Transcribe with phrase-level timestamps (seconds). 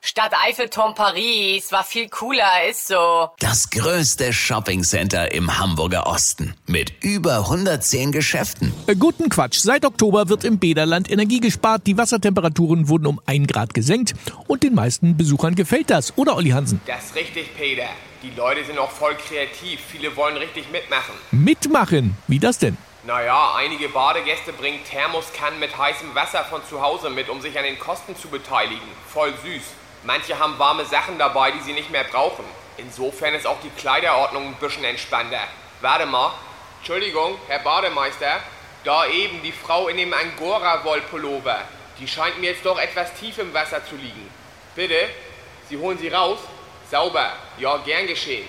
[0.00, 3.30] Stadt Eiffelturm Paris war viel cooler, ist so.
[3.40, 8.72] Das größte Shoppingcenter im Hamburger Osten mit über 110 Geschäften.
[8.86, 9.58] Äh, Guten Quatsch.
[9.58, 14.14] Seit Oktober wird im Bäderland Energie gespart, die Wassertemperaturen wurden um ein Grad gesenkt
[14.46, 16.80] und den meisten Besuchern gefällt das, oder Olli Hansen?
[16.86, 17.88] Das ist richtig, Peter.
[18.22, 19.80] Die Leute sind auch voll kreativ.
[19.90, 21.14] Viele wollen richtig mitmachen.
[21.32, 22.16] Mitmachen.
[22.28, 22.76] Wie das denn?
[23.04, 27.64] Naja, einige Badegäste bringen Thermoskannen mit heißem Wasser von zu Hause mit, um sich an
[27.64, 28.82] den Kosten zu beteiligen.
[29.12, 29.62] Voll süß.
[30.04, 32.44] Manche haben warme Sachen dabei, die sie nicht mehr brauchen.
[32.76, 35.40] Insofern ist auch die Kleiderordnung ein bisschen entspannter.
[35.80, 36.32] Warte mal.
[36.78, 38.40] Entschuldigung, Herr Bademeister.
[38.84, 41.62] Da eben die Frau in dem Angora-Wollpullover.
[41.98, 44.30] Die scheint mir jetzt doch etwas tief im Wasser zu liegen.
[44.76, 45.08] Bitte?
[45.68, 46.38] Sie holen sie raus?
[46.88, 47.32] Sauber.
[47.58, 48.48] Ja, gern geschehen.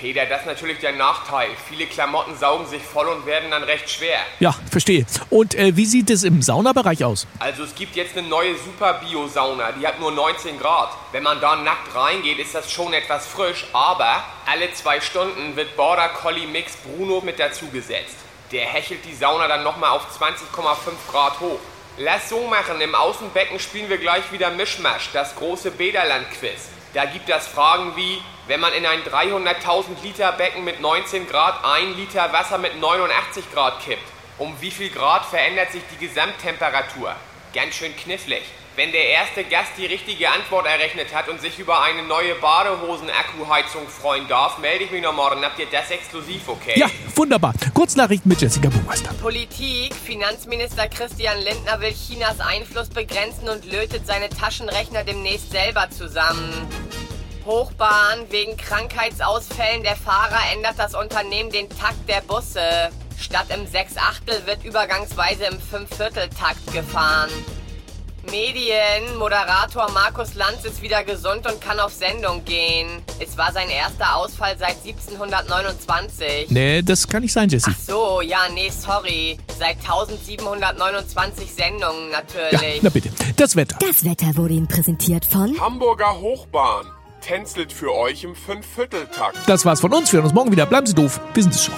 [0.00, 1.50] Peter, das ist natürlich der Nachteil.
[1.68, 4.18] Viele Klamotten saugen sich voll und werden dann recht schwer.
[4.38, 5.04] Ja, verstehe.
[5.28, 7.26] Und äh, wie sieht es im Saunabereich aus?
[7.38, 10.90] Also es gibt jetzt eine neue Super Bio Sauna, die hat nur 19 Grad.
[11.12, 15.76] Wenn man da nackt reingeht, ist das schon etwas frisch, aber alle zwei Stunden wird
[15.76, 18.16] Border Collie Mix Bruno mit dazugesetzt.
[18.52, 21.60] Der hechelt die Sauna dann nochmal auf 20,5 Grad hoch.
[21.98, 26.79] Lass so machen, im Außenbecken spielen wir gleich wieder Mischmasch, das große Bäderland-Quiz.
[26.92, 31.64] Da gibt es Fragen wie, wenn man in ein 300.000 Liter Becken mit 19 Grad
[31.64, 34.02] 1 Liter Wasser mit 89 Grad kippt,
[34.38, 37.14] um wie viel Grad verändert sich die Gesamttemperatur?
[37.54, 38.42] Ganz schön knifflig.
[38.80, 43.86] Wenn der erste Gast die richtige Antwort errechnet hat und sich über eine neue Badehosen-Akkuheizung
[43.86, 45.44] freuen darf, melde ich mich noch morgen.
[45.44, 46.78] Habt ihr das exklusiv, okay?
[46.80, 47.52] Ja, wunderbar.
[47.74, 49.12] Kurznachrichten mit Jessica Burmeister.
[49.20, 49.94] Politik.
[49.94, 56.66] Finanzminister Christian Lindner will Chinas Einfluss begrenzen und lötet seine Taschenrechner demnächst selber zusammen.
[57.44, 58.30] Hochbahn.
[58.30, 62.88] Wegen Krankheitsausfällen der Fahrer ändert das Unternehmen den Takt der Busse.
[63.18, 67.28] Statt im Sechs-Achtel wird übergangsweise im Fünf-Viertel-Takt gefahren.
[68.24, 69.16] Medien.
[69.18, 73.02] Moderator Markus Lanz ist wieder gesund und kann auf Sendung gehen.
[73.18, 76.50] Es war sein erster Ausfall seit 1729.
[76.50, 77.70] Nee, das kann nicht sein, Jessie.
[77.74, 79.38] Ach so, ja, nee, sorry.
[79.58, 82.82] Seit 1729 Sendungen Ja, natürlich.
[82.82, 83.10] na bitte.
[83.36, 83.76] Das Wetter.
[83.80, 86.86] Das Wetter wurde Ihnen präsentiert von Hamburger Hochbahn
[87.20, 89.36] tänzelt für euch im Fünfvierteltakt.
[89.46, 90.10] Das war's von uns.
[90.10, 90.64] Wir hören uns morgen wieder.
[90.66, 91.20] Bleiben Sie doof.
[91.34, 91.74] Wir sind es schon.